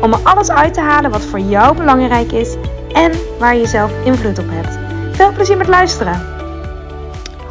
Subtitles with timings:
[0.00, 2.54] om er alles uit te halen wat voor jou belangrijk is
[2.92, 4.78] en waar je zelf invloed op hebt.
[5.16, 6.32] Veel plezier met luisteren!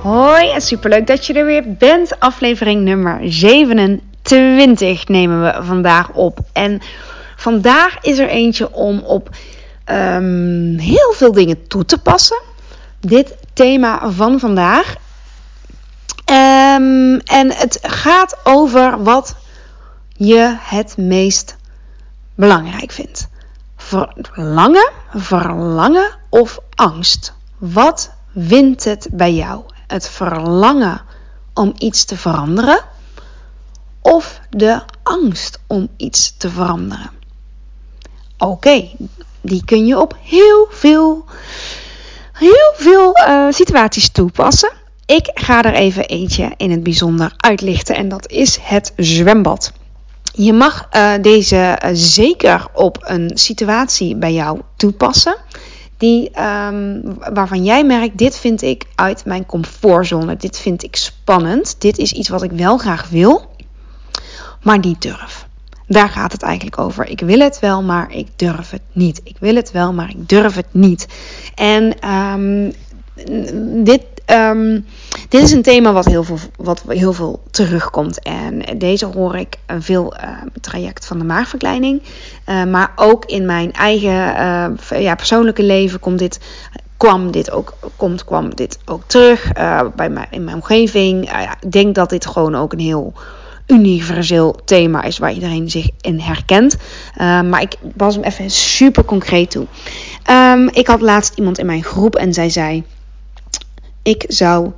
[0.01, 2.19] Hoi en superleuk dat je er weer bent.
[2.19, 6.39] Aflevering nummer 27 nemen we vandaag op.
[6.53, 6.81] En
[7.35, 9.29] vandaag is er eentje om op
[9.85, 12.41] um, heel veel dingen toe te passen.
[12.99, 14.95] Dit thema van vandaag.
[16.25, 19.35] Um, en het gaat over wat
[20.15, 21.55] je het meest
[22.35, 23.27] belangrijk vindt.
[23.75, 27.33] Verlangen, verlangen of angst?
[27.57, 29.63] Wat wint het bij jou?
[29.87, 31.01] Het verlangen
[31.53, 32.79] om iets te veranderen
[34.01, 37.11] of de angst om iets te veranderen?
[38.37, 38.89] Oké,
[39.41, 41.25] die kun je op heel veel,
[42.33, 44.71] heel veel uh, situaties toepassen.
[45.05, 49.71] Ik ga er even eentje in het bijzonder uitlichten en dat is het zwembad.
[50.35, 55.35] Je mag uh, deze uh, zeker op een situatie bij jou toepassen.
[55.97, 60.37] Die, um, waarvan jij merkt, dit vind ik uit mijn comfortzone.
[60.37, 61.81] Dit vind ik spannend.
[61.81, 63.45] Dit is iets wat ik wel graag wil,
[64.61, 65.47] maar niet durf.
[65.87, 67.07] Daar gaat het eigenlijk over.
[67.07, 69.21] Ik wil het wel, maar ik durf het niet.
[69.23, 71.07] Ik wil het wel, maar ik durf het niet.
[71.55, 72.73] En um,
[73.83, 74.85] dit Um,
[75.29, 78.21] dit is een thema wat heel, veel, wat heel veel terugkomt.
[78.21, 80.29] En deze hoor ik veel uh,
[80.61, 82.01] traject van de maagverkleining.
[82.49, 84.11] Uh, maar ook in mijn eigen
[84.89, 86.39] ja, persoonlijke leven komt dit,
[86.97, 89.51] kwam dit ook, komt, kwam dit ook terug
[89.95, 91.25] bij mij, in mijn omgeving.
[91.25, 93.13] Ja, ik denk dat dit gewoon ook een heel
[93.67, 96.77] universeel thema is waar iedereen zich in herkent.
[97.17, 99.65] maar ik was hem even super concreet toe.
[100.71, 102.83] Ik had laatst iemand in mijn groep en zij zei
[104.03, 104.71] ik zou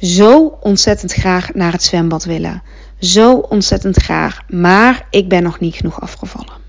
[0.00, 2.62] zo ontzettend graag naar het zwembad willen.
[2.98, 6.62] Zo ontzettend graag, maar ik ben nog niet genoeg afgevallen.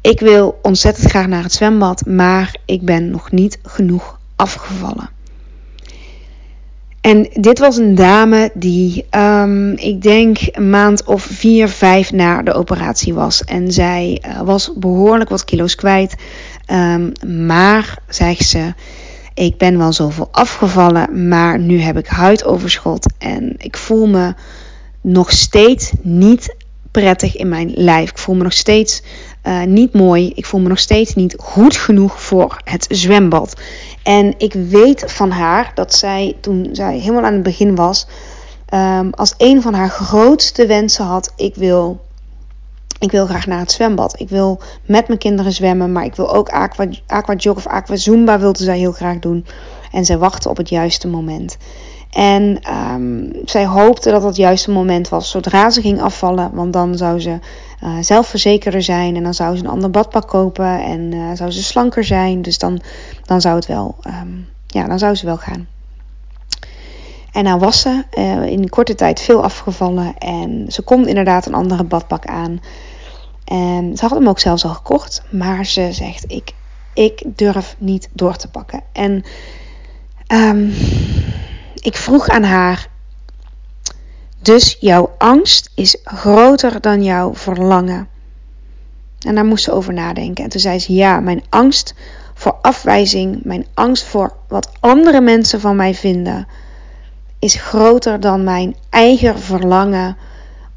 [0.00, 5.10] Ik wil ontzettend graag naar het zwembad, maar ik ben nog niet genoeg afgevallen.
[7.00, 12.42] En dit was een dame die, um, ik denk, een maand of vier, vijf na
[12.42, 13.44] de operatie was.
[13.44, 16.14] En zij uh, was behoorlijk wat kilo's kwijt.
[16.72, 17.12] Um,
[17.46, 18.74] maar, zegt ze,
[19.40, 24.34] ik ben wel zoveel afgevallen, maar nu heb ik huidoverschot en ik voel me
[25.00, 26.56] nog steeds niet
[26.90, 28.10] prettig in mijn lijf.
[28.10, 29.02] Ik voel me nog steeds
[29.42, 30.32] uh, niet mooi.
[30.34, 33.60] Ik voel me nog steeds niet goed genoeg voor het zwembad.
[34.02, 38.06] En ik weet van haar dat zij, toen zij helemaal aan het begin was,
[38.74, 42.00] um, als een van haar grootste wensen had: ik wil
[43.00, 44.20] ik wil graag naar het zwembad.
[44.20, 47.96] Ik wil met mijn kinderen zwemmen, maar ik wil ook aqua, aqua jog of aqua
[47.96, 49.46] zumba wilde zij heel graag doen.
[49.92, 51.56] En zij wachtte op het juiste moment.
[52.10, 52.60] En
[52.94, 56.50] um, zij hoopte dat het juiste moment was zodra ze ging afvallen.
[56.52, 57.38] Want dan zou ze
[57.84, 59.16] uh, zelfverzekerder zijn.
[59.16, 60.82] En dan zou ze een ander badpak kopen.
[60.82, 62.42] En uh, zou ze slanker zijn.
[62.42, 62.80] Dus dan,
[63.24, 63.96] dan zou het wel.
[64.06, 65.68] Um, ja, dan zou ze wel gaan.
[67.32, 70.18] En nou was ze uh, in korte tijd veel afgevallen.
[70.18, 72.60] En ze kon inderdaad een andere badpak aan.
[73.50, 75.22] En ze had hem ook zelfs al gekocht.
[75.30, 76.52] Maar ze zegt: Ik,
[76.94, 78.82] ik durf niet door te pakken.
[78.92, 79.24] En
[80.28, 80.72] um,
[81.74, 82.88] ik vroeg aan haar.
[84.42, 88.08] Dus jouw angst is groter dan jouw verlangen.
[89.18, 90.44] En daar moest ze over nadenken.
[90.44, 91.94] En toen zei ze: Ja, mijn angst
[92.34, 96.46] voor afwijzing, mijn angst voor wat andere mensen van mij vinden,
[97.38, 100.16] is groter dan mijn eigen verlangen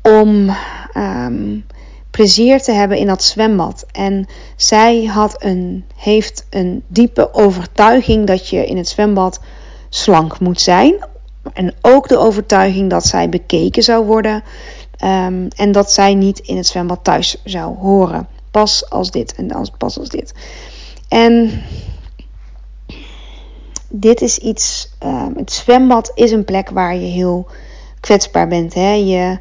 [0.01, 0.55] om
[0.97, 1.65] um,
[2.13, 3.85] plezier te hebben in dat zwembad.
[3.91, 9.39] En zij had een, heeft een diepe overtuiging dat je in het zwembad
[9.89, 11.05] slank moet zijn.
[11.53, 14.43] En ook de overtuiging dat zij bekeken zou worden.
[15.03, 18.27] Um, en dat zij niet in het zwembad thuis zou horen.
[18.51, 20.33] Pas als dit en dan pas als dit.
[21.07, 21.63] En
[23.89, 24.91] dit is iets.
[25.03, 27.47] Um, het zwembad is een plek waar je heel
[27.99, 28.73] kwetsbaar bent.
[28.73, 28.91] Hè?
[28.91, 29.37] Je,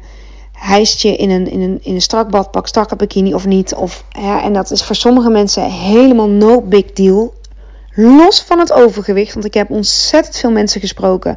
[0.63, 3.75] hijst je in een, in een, in een strak badpak, strakke bikini of niet.
[3.75, 7.33] Of, ja, en dat is voor sommige mensen helemaal no big deal.
[7.95, 11.35] Los van het overgewicht, want ik heb ontzettend veel mensen gesproken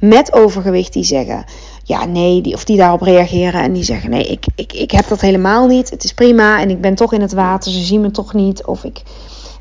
[0.00, 1.44] met overgewicht die zeggen:
[1.84, 5.08] ja, nee, die, of die daarop reageren en die zeggen: nee, ik, ik, ik heb
[5.08, 5.90] dat helemaal niet.
[5.90, 8.64] Het is prima en ik ben toch in het water, ze zien me toch niet.
[8.64, 9.02] Of ik.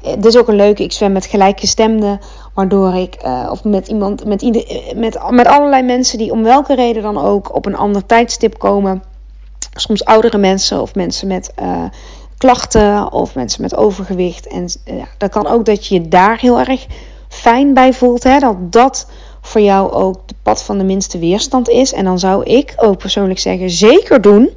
[0.04, 0.84] Dit is ook een leuke.
[0.84, 2.20] Ik zwem met gelijkgestemden,
[2.54, 4.66] waardoor ik, uh, of met iemand, met, ieder,
[4.96, 9.04] met, met allerlei mensen die om welke reden dan ook op een ander tijdstip komen.
[9.74, 11.84] Soms oudere mensen of mensen met uh,
[12.38, 14.48] klachten of mensen met overgewicht.
[14.48, 16.86] En uh, dat kan ook dat je je daar heel erg
[17.28, 18.24] fijn bij voelt.
[18.24, 18.40] Hè?
[18.40, 19.08] Dat dat
[19.42, 21.94] voor jou ook de pad van de minste weerstand is.
[21.94, 24.50] En dan zou ik ook persoonlijk zeggen: zeker doen.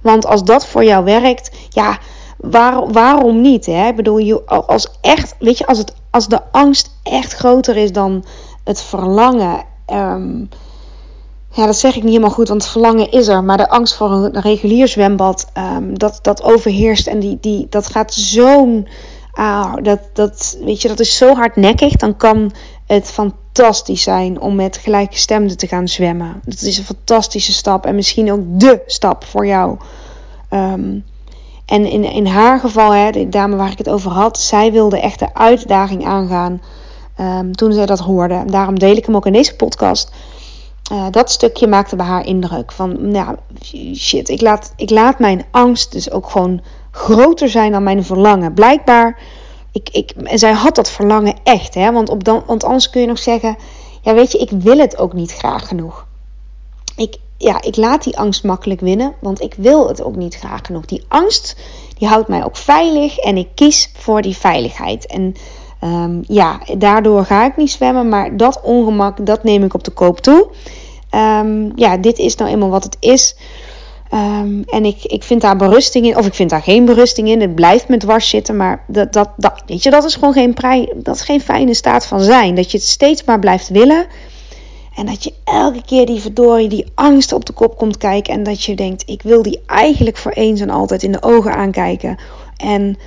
[0.00, 1.98] Want als dat voor jou werkt, ja,
[2.40, 3.66] waar, waarom niet?
[3.66, 3.88] Hè?
[3.88, 7.92] Ik bedoel, je, als echt, weet je, als, het, als de angst echt groter is
[7.92, 8.24] dan
[8.64, 9.64] het verlangen.
[9.92, 10.48] Um,
[11.52, 13.44] ja, dat zeg ik niet helemaal goed, want het verlangen is er.
[13.44, 15.46] Maar de angst voor een regulier zwembad,
[15.76, 17.06] um, dat, dat overheerst.
[17.06, 18.88] En die, die, dat gaat zo'n.
[19.34, 21.96] Uh, dat, dat, weet je, dat is zo hardnekkig.
[21.96, 22.52] Dan kan
[22.86, 26.40] het fantastisch zijn om met gelijkgestemden te gaan zwemmen.
[26.44, 29.76] Dat is een fantastische stap en misschien ook de stap voor jou.
[30.50, 31.04] Um,
[31.70, 35.00] en in, in haar geval, hè, de dame waar ik het over had, zij wilde
[35.00, 36.62] echt de uitdaging aangaan
[37.20, 38.34] um, toen zij dat hoorde.
[38.34, 40.12] En daarom deel ik hem ook in deze podcast.
[40.92, 42.72] Uh, dat stukje maakte bij haar indruk.
[42.72, 43.36] Van, nou,
[43.94, 48.54] shit, ik laat, ik laat mijn angst dus ook gewoon groter zijn dan mijn verlangen.
[48.54, 49.18] Blijkbaar
[49.72, 51.92] ik, ik, en zij had dat verlangen echt, hè?
[51.92, 53.56] Want, op dan, want anders kun je nog zeggen:
[54.02, 56.06] Ja, weet je, ik wil het ook niet graag genoeg.
[56.96, 60.60] Ik, ja, ik laat die angst makkelijk winnen, want ik wil het ook niet graag
[60.62, 60.84] genoeg.
[60.84, 61.56] Die angst,
[61.98, 65.06] die houdt mij ook veilig en ik kies voor die veiligheid.
[65.06, 65.34] En
[65.84, 69.90] um, ja, daardoor ga ik niet zwemmen, maar dat ongemak, dat neem ik op de
[69.90, 70.48] koop toe.
[71.14, 73.36] Um, ja, dit is nou eenmaal wat het is.
[74.14, 77.40] Um, en ik, ik vind daar berusting in, of ik vind daar geen berusting in.
[77.40, 80.54] Het blijft me dwars zitten, maar dat, dat, dat, weet je, dat is gewoon geen,
[80.54, 82.54] prij, dat is geen fijne staat van zijn.
[82.54, 84.06] Dat je het steeds maar blijft willen.
[84.94, 88.34] En dat je elke keer die verdorie, die angst op de kop komt kijken.
[88.34, 91.54] En dat je denkt, ik wil die eigenlijk voor eens en altijd in de ogen
[91.54, 92.16] aankijken.
[92.56, 92.98] En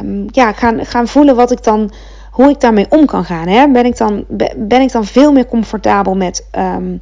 [0.00, 1.92] um, ja, gaan, gaan voelen wat ik dan,
[2.30, 3.48] hoe ik daarmee om kan gaan.
[3.48, 3.68] Hè?
[3.68, 4.24] Ben, ik dan,
[4.56, 6.46] ben ik dan veel meer comfortabel met...
[6.58, 7.00] Um,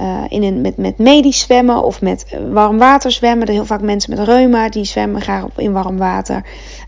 [0.00, 3.46] uh, in een, met, met medisch zwemmen of met uh, warm water zwemmen.
[3.46, 6.44] Er heel vaak mensen met reuma die zwemmen graag in warm water.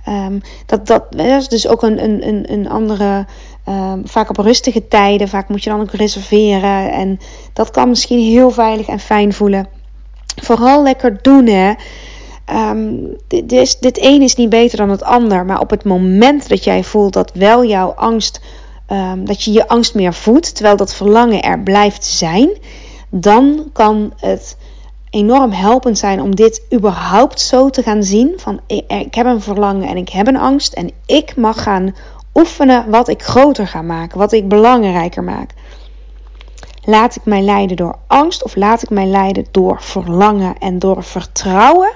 [0.09, 3.27] Um, dat, dat, is dus ook een, een, een andere.
[3.69, 5.29] Um, vaak op rustige tijden.
[5.29, 6.93] Vaak moet je dan ook reserveren.
[6.93, 7.19] En
[7.53, 9.69] dat kan misschien heel veilig en fijn voelen.
[10.43, 11.73] Vooral lekker doen hè.
[13.29, 15.45] Dit, dit, dit een is niet beter dan het ander.
[15.45, 18.41] Maar op het moment dat jij voelt dat wel jouw angst.
[19.25, 20.55] dat je je angst meer voedt.
[20.55, 22.51] Terwijl dat verlangen er blijft zijn
[23.11, 24.57] dan kan het
[25.11, 28.33] enorm helpend zijn om dit überhaupt zo te gaan zien.
[28.37, 31.95] Van ik heb een verlangen en ik heb een angst en ik mag gaan
[32.35, 35.51] oefenen wat ik groter ga maken, wat ik belangrijker maak.
[36.85, 41.05] Laat ik mij leiden door angst of laat ik mij leiden door verlangen en door
[41.05, 41.93] vertrouwen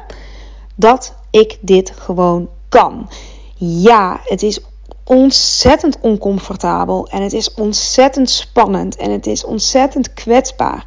[0.74, 3.08] dat ik dit gewoon kan?
[3.56, 4.60] Ja, het is
[5.04, 10.86] ontzettend oncomfortabel en het is ontzettend spannend en het is ontzettend kwetsbaar.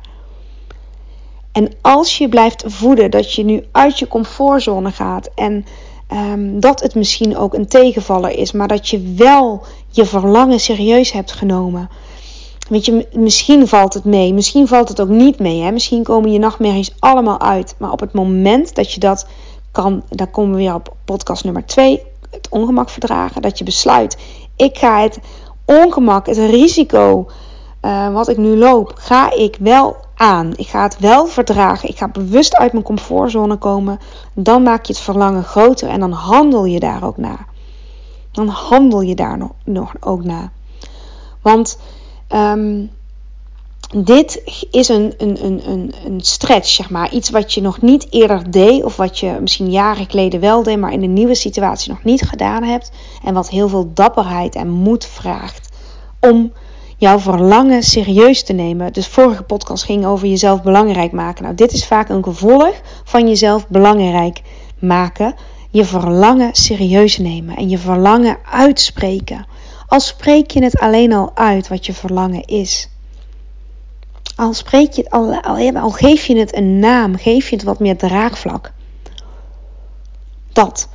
[1.58, 5.66] En als je blijft voeden dat je nu uit je comfortzone gaat en
[6.14, 11.12] um, dat het misschien ook een tegenvaller is, maar dat je wel je verlangen serieus
[11.12, 11.90] hebt genomen.
[12.70, 15.62] Weet je, misschien valt het mee, misschien valt het ook niet mee.
[15.62, 15.72] Hè?
[15.72, 17.76] Misschien komen je nachtmerries allemaal uit.
[17.78, 19.28] Maar op het moment dat je dat
[19.72, 22.02] kan, daar komen we weer op podcast nummer 2,
[22.32, 23.42] het ongemak verdragen.
[23.42, 24.18] Dat je besluit,
[24.56, 25.20] ik ga het
[25.66, 27.28] ongemak, het risico
[27.82, 30.54] uh, wat ik nu loop, ga ik wel aan.
[30.56, 31.90] Ik ga het wel verdragen.
[31.90, 34.00] Ik ga bewust uit mijn comfortzone komen.
[34.34, 37.48] Dan maak je het verlangen groter en dan handel je daar ook naar.
[38.32, 40.52] Dan handel je daar nog, nog ook naar.
[41.42, 41.80] Want
[42.30, 42.90] um,
[43.96, 47.12] dit is een, een, een, een stretch, zeg maar.
[47.12, 50.78] Iets wat je nog niet eerder deed, of wat je misschien jaren geleden wel deed,
[50.78, 52.92] maar in een nieuwe situatie nog niet gedaan hebt.
[53.24, 55.70] En wat heel veel dapperheid en moed vraagt
[56.20, 56.52] om
[56.98, 58.94] jouw verlangen serieus te nemen.
[58.94, 61.44] Dus vorige podcast ging over jezelf belangrijk maken.
[61.44, 62.74] Nou, dit is vaak een gevolg
[63.04, 64.42] van jezelf belangrijk
[64.80, 65.36] maken.
[65.70, 69.46] Je verlangen serieus nemen en je verlangen uitspreken.
[69.88, 72.90] Al spreek je het alleen al uit wat je verlangen is.
[74.36, 75.42] Al spreek je het al,
[75.76, 78.72] al, geef je het een naam, geef je het wat meer draagvlak.
[80.54, 80.90] Dat.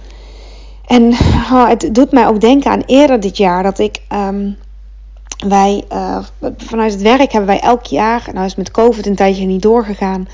[0.86, 1.12] En
[1.52, 4.56] oh, het doet mij ook denken aan eerder dit jaar dat ik um,
[5.42, 6.18] wij uh,
[6.56, 10.28] vanuit het werk hebben wij elk jaar, nou is met COVID een tijdje niet doorgegaan,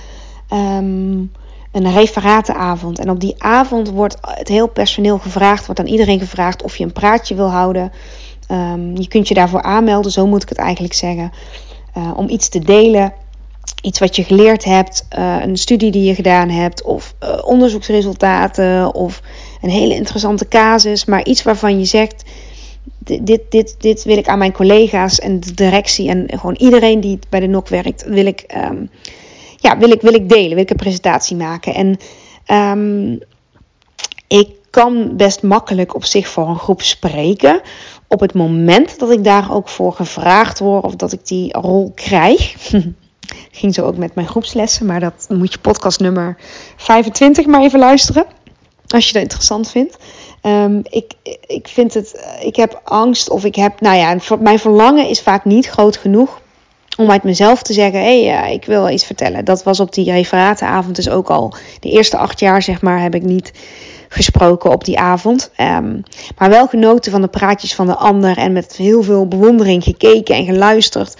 [0.53, 1.33] um,
[1.73, 2.99] een referatenavond.
[2.99, 6.85] En op die avond wordt het heel personeel gevraagd, wordt aan iedereen gevraagd of je
[6.85, 7.93] een praatje wil houden.
[8.50, 11.33] Um, je kunt je daarvoor aanmelden, zo moet ik het eigenlijk zeggen,
[11.97, 13.12] uh, om iets te delen.
[13.83, 19.23] iets wat je geleerd hebt, uh, een studie die je gedaan hebt, of onderzoeksresultaten, of
[19.62, 22.25] een hele interessante casus, maar iets waarvan je zegt:
[22.99, 27.18] dit, dit, dit wil ik aan mijn collega's en de directie en gewoon iedereen die
[27.28, 28.90] bij de NOC werkt, wil ik, um,
[29.57, 31.75] ja, wil ik, wil ik delen, wil ik een presentatie maken.
[31.75, 31.99] En
[32.78, 33.18] um,
[34.26, 37.61] ik kan best makkelijk op zich voor een groep spreken.
[38.07, 41.92] Op het moment dat ik daar ook voor gevraagd word of dat ik die rol
[41.95, 42.54] krijg.
[43.50, 46.37] Ging zo ook met mijn groepslessen, maar dat moet je podcast nummer
[46.76, 48.26] 25 maar even luisteren.
[48.87, 49.97] Als je dat interessant vindt.
[50.42, 51.12] Um, ik,
[51.47, 55.45] ik vind het, ik heb angst of ik heb, nou ja, mijn verlangen is vaak
[55.45, 56.40] niet groot genoeg
[56.97, 59.45] om uit mezelf te zeggen: hé, hey, ik wil iets vertellen.
[59.45, 61.54] Dat was op die referatenavond dus ook al.
[61.80, 63.52] De eerste acht jaar, zeg maar, heb ik niet
[64.09, 65.50] gesproken op die avond.
[65.57, 66.02] Um,
[66.38, 70.35] maar wel genoten van de praatjes van de ander en met heel veel bewondering gekeken
[70.35, 71.16] en geluisterd.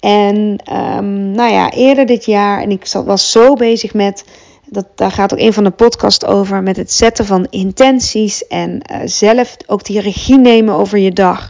[0.00, 4.24] En um, nou ja, eerder dit jaar, en ik was zo bezig met.
[4.70, 6.62] Dat, daar gaat ook een van de podcasts over.
[6.62, 8.46] Met het zetten van intenties.
[8.46, 11.48] En uh, zelf ook die regie nemen over je dag.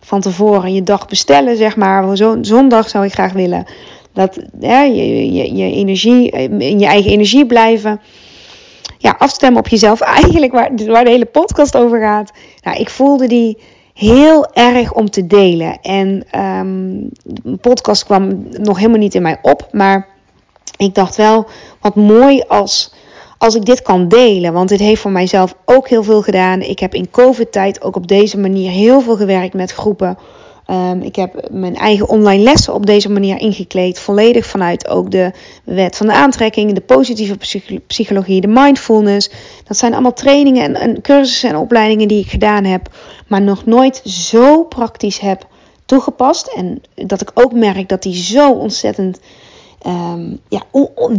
[0.00, 2.16] Van tevoren je dag bestellen, zeg maar.
[2.16, 3.66] Zo'n zondag zou ik graag willen.
[4.12, 8.00] Dat je, je, je energie, in je eigen energie blijven
[8.98, 10.00] ja, afstemmen op jezelf.
[10.22, 12.32] Eigenlijk waar, waar de hele podcast over gaat.
[12.62, 13.58] Nou, ik voelde die
[13.94, 15.80] heel erg om te delen.
[15.80, 17.08] En um,
[17.60, 19.68] podcast kwam nog helemaal niet in mij op.
[19.70, 20.11] Maar
[20.76, 21.46] ik dacht wel,
[21.80, 22.92] wat mooi als,
[23.38, 24.52] als ik dit kan delen.
[24.52, 26.60] Want dit heeft voor mijzelf ook heel veel gedaan.
[26.60, 30.18] Ik heb in COVID-tijd ook op deze manier heel veel gewerkt met groepen.
[30.70, 33.98] Um, ik heb mijn eigen online lessen op deze manier ingekleed.
[33.98, 35.30] Volledig vanuit ook de
[35.64, 37.36] wet van de aantrekking, de positieve
[37.86, 39.30] psychologie, de mindfulness.
[39.64, 42.88] Dat zijn allemaal trainingen en, en cursussen en opleidingen die ik gedaan heb.
[43.26, 45.46] Maar nog nooit zo praktisch heb
[45.84, 46.46] toegepast.
[46.46, 49.20] En dat ik ook merk dat die zo ontzettend
[49.86, 50.62] um, ja,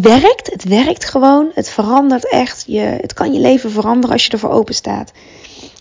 [0.02, 0.52] werkt.
[0.52, 1.52] Het werkt gewoon.
[1.54, 2.64] Het verandert echt.
[2.68, 5.12] Je, het kan je leven veranderen als je ervoor open staat.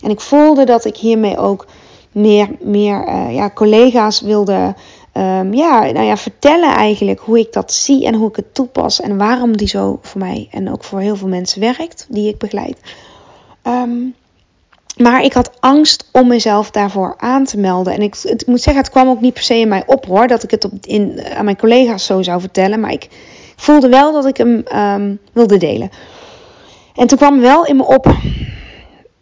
[0.01, 1.65] En ik voelde dat ik hiermee ook
[2.11, 4.75] meer, meer uh, ja, collega's wilde
[5.13, 9.01] um, ja, nou ja, vertellen eigenlijk hoe ik dat zie en hoe ik het toepas
[9.01, 12.37] en waarom die zo voor mij en ook voor heel veel mensen werkt die ik
[12.37, 12.77] begeleid.
[13.63, 14.15] Um,
[14.97, 17.93] maar ik had angst om mezelf daarvoor aan te melden.
[17.93, 20.27] En ik, ik, moet zeggen, het kwam ook niet per se in mij op hoor.
[20.27, 22.79] Dat ik het op, in, aan mijn collega's zo zou vertellen.
[22.79, 23.07] Maar ik
[23.55, 25.89] voelde wel dat ik hem um, wilde delen.
[26.95, 28.15] En toen kwam wel in me op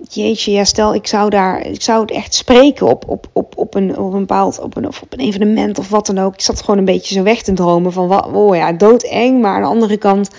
[0.10, 3.76] jeetje, ja, stel ik zou daar, ik zou het echt spreken op, op, op, op,
[3.76, 6.34] een, op een bepaald, op een, of op een evenement of wat dan ook.
[6.34, 9.56] Ik zat gewoon een beetje zo weg te dromen van, wat, oh ja, doodeng, maar
[9.56, 10.30] aan de andere kant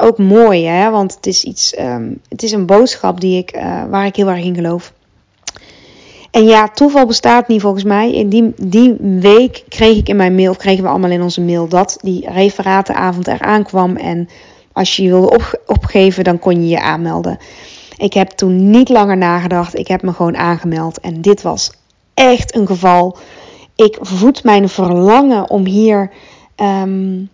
[0.00, 3.84] ook mooi, hè, want het is iets, um, het is een boodschap die ik, uh,
[3.90, 4.92] waar ik heel erg in geloof.
[6.30, 8.12] En ja, toeval bestaat niet volgens mij.
[8.12, 11.40] In die, die week kreeg ik in mijn mail, of kregen we allemaal in onze
[11.40, 13.96] mail, dat die referatenavond eraan kwam.
[13.96, 14.28] En
[14.72, 17.38] als je je wilde op, opgeven, dan kon je je aanmelden.
[17.96, 19.78] Ik heb toen niet langer nagedacht.
[19.78, 21.00] Ik heb me gewoon aangemeld.
[21.00, 21.70] En dit was
[22.14, 23.18] echt een geval.
[23.76, 26.10] Ik voed mijn verlangen om hier
[26.56, 27.28] um,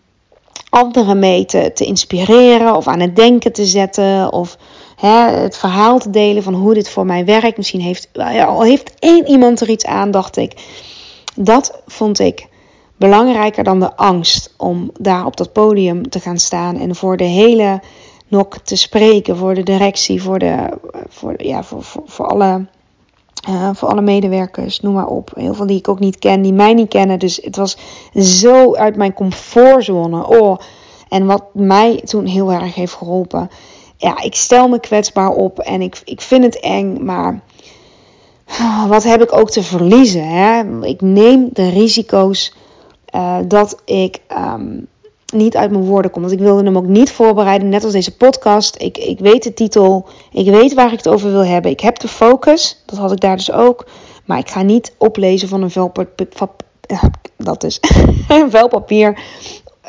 [0.68, 4.32] anderen mee te, inspireren of aan het denken te zetten.
[4.32, 4.56] Of
[4.96, 7.56] hè, het verhaal te delen van hoe dit voor mij werkt.
[7.56, 8.08] Misschien heeft,
[8.46, 10.52] al heeft één iemand er iets aan, dacht ik.
[11.34, 12.48] Dat vond ik
[12.96, 17.24] belangrijker dan de angst om daar op dat podium te gaan staan en voor de
[17.24, 17.80] hele
[18.28, 20.68] nog te spreken voor de directie, voor, de,
[21.08, 22.66] voor, ja, voor, voor, voor alle,
[23.48, 25.30] uh, voor alle medewerkers, noem maar op.
[25.34, 27.18] Heel veel die ik ook niet ken, die mij niet kennen.
[27.18, 27.76] Dus het was
[28.14, 30.26] zo uit mijn comfortzone.
[30.26, 30.58] Oh,
[31.08, 33.50] en wat mij toen heel erg heeft geholpen.
[33.96, 37.40] Ja, ik stel me kwetsbaar op en ik, ik vind het eng, maar
[38.88, 40.28] wat heb ik ook te verliezen?
[40.28, 40.62] Hè?
[40.82, 42.54] Ik neem de risico's
[43.14, 44.86] uh, dat ik um,
[45.36, 46.24] niet uit mijn woorden komt.
[46.24, 48.82] Want ik wilde hem ook niet voorbereiden, net als deze podcast.
[48.82, 51.70] Ik, ik weet de titel, ik weet waar ik het over wil hebben.
[51.70, 53.86] Ik heb de focus, dat had ik daar dus ook.
[54.24, 56.28] Maar ik ga niet oplezen van een velpapier.
[57.36, 57.80] Dat is
[58.28, 59.18] een velpapier.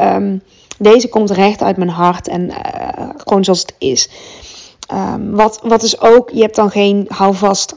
[0.01, 0.41] Um,
[0.77, 4.09] deze komt recht uit mijn hart en uh, gewoon zoals het is.
[4.93, 7.75] Um, wat, wat is ook, je hebt dan geen houvast.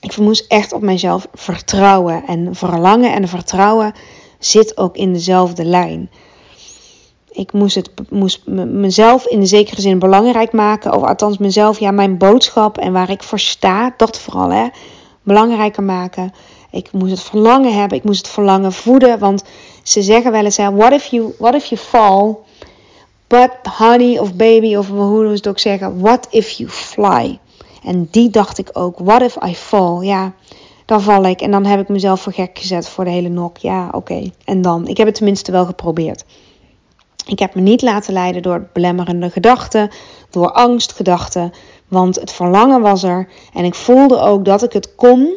[0.00, 2.26] Ik moest echt op mezelf vertrouwen.
[2.26, 3.92] En verlangen en vertrouwen
[4.38, 6.10] zit ook in dezelfde lijn
[7.34, 10.94] ik moest, het, moest mezelf in zekere zin belangrijk maken.
[10.94, 14.68] Of althans mezelf, ja, mijn boodschap en waar ik voor sta, dat vooral, hè,
[15.22, 16.32] belangrijker maken.
[16.70, 19.18] Ik moest het verlangen hebben, ik moest het verlangen voeden.
[19.18, 19.44] Want
[19.82, 22.36] ze zeggen wel eens, hè, what, if you, what if you fall,
[23.26, 27.38] but honey of baby, of hoe ze het ook zeggen, what if you fly?
[27.84, 30.00] En die dacht ik ook, what if I fall?
[30.00, 30.32] Ja,
[30.84, 33.56] dan val ik en dan heb ik mezelf voor gek gezet voor de hele nok.
[33.56, 34.30] Ja, oké.
[34.44, 36.24] En dan, ik heb het tenminste wel geprobeerd.
[37.26, 39.90] Ik heb me niet laten leiden door belemmerende gedachten,
[40.30, 41.52] door angstgedachten,
[41.88, 45.36] want het verlangen was er en ik voelde ook dat ik het kon,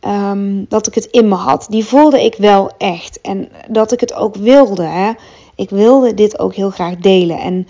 [0.00, 1.66] ehm, dat ik het in me had.
[1.68, 4.82] Die voelde ik wel echt en dat ik het ook wilde.
[4.82, 5.12] Hè.
[5.54, 7.68] Ik wilde dit ook heel graag delen en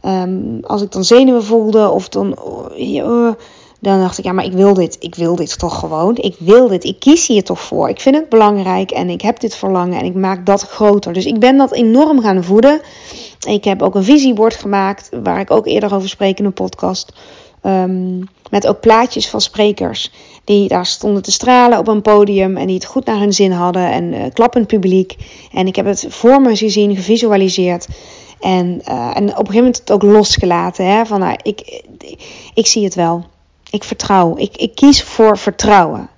[0.00, 2.38] ehm, als ik dan zenuwen voelde of dan,
[2.76, 3.30] uh,
[3.80, 6.16] dan dacht ik, ja, maar ik wil dit, ik wil dit toch gewoon.
[6.16, 7.88] Ik wil dit, ik kies hier toch voor.
[7.88, 11.12] Ik vind het belangrijk en ik heb dit verlangen en ik maak dat groter.
[11.12, 12.80] Dus ik ben dat enorm gaan voeden.
[13.46, 17.12] Ik heb ook een visiebord gemaakt, waar ik ook eerder over spreek in een podcast.
[17.62, 18.18] Ehm,
[18.50, 20.10] met ook plaatjes van sprekers
[20.44, 23.52] die daar stonden te stralen op een podium en die het goed naar hun zin
[23.52, 25.16] hadden en uh, klappend publiek.
[25.52, 27.88] En ik heb het voor me gezien, gevisualiseerd.
[28.40, 30.86] En, uh, en op een gegeven moment het ook losgelaten.
[30.86, 31.82] Hè, van nou, ik,
[32.54, 33.24] ik zie het wel.
[33.70, 34.36] Ik vertrouw.
[34.36, 36.10] Ik, ik kies voor vertrouwen.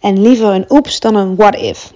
[0.00, 1.92] En liever een oeps dan een what if.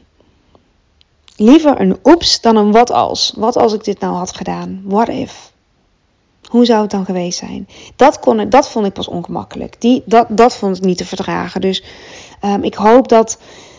[1.37, 3.33] Liever een oeps dan een wat als.
[3.37, 4.83] Wat als ik dit nou had gedaan?
[4.85, 5.53] What if?
[6.49, 7.69] Hoe zou het dan geweest zijn?
[7.97, 9.81] Dat, kon, dat vond ik pas ongemakkelijk.
[9.81, 11.61] Die, dat, dat vond ik niet te verdragen.
[11.61, 11.85] Dus
[12.45, 13.39] um, ik hoop dat.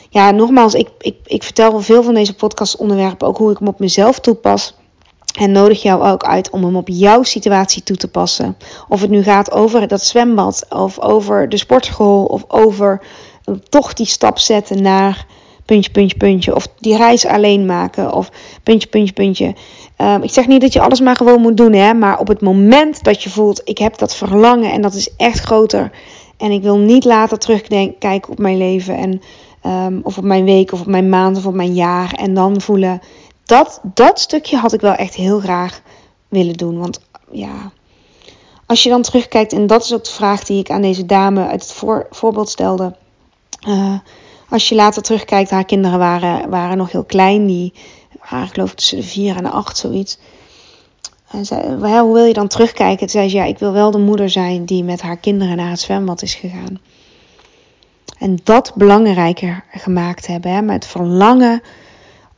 [0.10, 3.80] Ja, nogmaals, ik, ik, ik vertel veel van deze podcastonderwerpen ook hoe ik hem op
[3.80, 4.76] mezelf toepas.
[5.36, 8.58] En nodig jou ook uit om hem op jouw situatie toe te passen.
[8.88, 13.02] Of het nu gaat over dat zwembad, of over de sportschool, of over
[13.70, 15.26] toch die stap zetten naar
[15.66, 16.56] puntje, puntje, puntje.
[16.56, 18.32] Of die reis alleen maken, of
[18.64, 19.56] puntje, puntje, puntje.
[19.98, 22.42] Um, ik zeg niet dat je alles maar gewoon moet doen, hè, maar op het
[22.42, 25.92] moment dat je voelt, ik heb dat verlangen en dat is echt groter.
[26.38, 29.22] En ik wil niet later terugkijken op mijn leven en,
[29.72, 32.14] um, of op mijn week, of op mijn maand, of op mijn jaar.
[32.14, 33.02] En dan voelen,
[33.46, 35.82] dat, dat stukje had ik wel echt heel graag
[36.28, 36.80] willen doen.
[36.80, 37.00] Want
[37.32, 37.72] ja,
[38.66, 41.48] als je dan terugkijkt, en dat is ook de vraag die ik aan deze dame
[41.48, 42.96] uit het voor, voorbeeld stelde.
[43.68, 43.94] Uh,
[44.50, 47.46] als je later terugkijkt, haar kinderen waren, waren nog heel klein.
[47.46, 47.74] Die
[48.30, 50.18] waren, ik geloof tussen de vier en de acht, zoiets.
[51.28, 52.98] En zei, hoe wil je dan terugkijken?
[52.98, 55.70] Toen zei ze, ja, ik wil wel de moeder zijn die met haar kinderen naar
[55.70, 56.80] het zwembad is gegaan.
[58.18, 61.62] En dat belangrijker gemaakt hebben, hè, met verlangen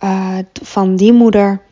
[0.04, 1.66] uh, van die moeder.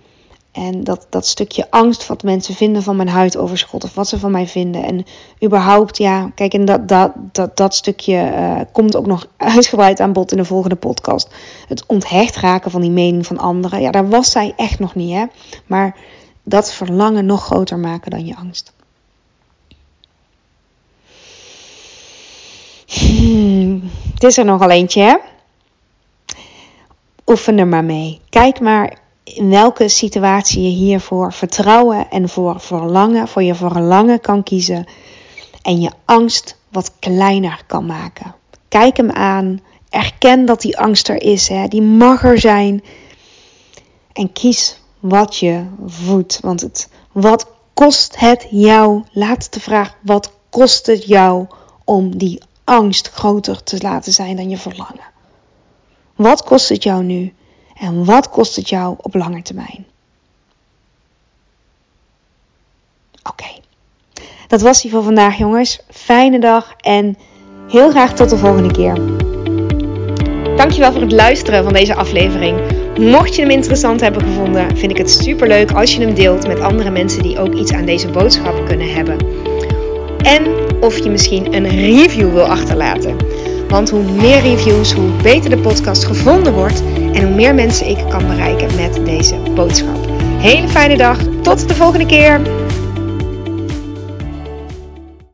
[0.52, 4.32] En dat, dat stukje angst wat mensen vinden van mijn huidoverschot of wat ze van
[4.32, 4.84] mij vinden.
[4.84, 5.06] En
[5.44, 10.14] überhaupt, ja, kijk, en dat, dat, dat, dat stukje uh, komt ook nog uitgebreid aan
[10.14, 11.34] bod in de volgende podcast.
[11.68, 13.82] Het onthecht raken van die mening van anderen.
[13.82, 15.26] Ja, daar was zij echt nog niet, hè.
[15.66, 15.98] Maar
[16.44, 18.74] dat verlangen nog groter maken dan je angst.
[22.86, 25.16] Hmm, het is er nog al eentje, hè?
[27.26, 28.22] Oefen er maar mee.
[28.30, 34.44] Kijk maar in welke situatie je hiervoor vertrouwen en voor verlangen, voor je verlangen kan
[34.44, 34.86] kiezen.
[35.62, 38.36] En je angst wat kleiner kan maken.
[38.68, 39.60] Kijk hem aan.
[39.90, 41.48] Erken dat die angst er is.
[41.48, 41.68] Hè.
[41.68, 42.84] Die mag er zijn.
[44.14, 46.40] En kies wat je voedt.
[46.42, 49.04] Want het, wat kost het jou?
[49.12, 51.48] Laat de vraag: wat kost het jou
[51.84, 55.14] om die angst groter te laten zijn dan je verlangen?
[56.16, 57.34] Wat kost het jou nu?
[57.80, 59.86] En wat kost het jou op lange termijn?
[63.30, 63.46] Oké,
[64.48, 65.80] dat was die voor vandaag, jongens.
[65.90, 67.18] Fijne dag en
[67.70, 68.96] heel graag tot de volgende keer.
[70.56, 72.60] Dankjewel voor het luisteren van deze aflevering.
[73.00, 76.60] Mocht je hem interessant hebben gevonden, vind ik het superleuk als je hem deelt met
[76.60, 79.18] andere mensen die ook iets aan deze boodschap kunnen hebben.
[80.18, 80.44] En
[80.82, 83.18] of je misschien een review wil achterlaten.
[83.68, 87.98] Want hoe meer reviews, hoe beter de podcast gevonden wordt en hoe meer mensen ik
[88.10, 89.98] kan bereiken met deze boodschap.
[90.38, 92.42] Hele fijne dag, tot de volgende keer.